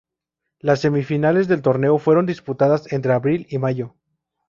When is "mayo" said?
3.59-3.97